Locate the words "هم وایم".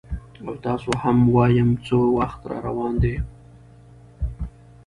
1.03-1.69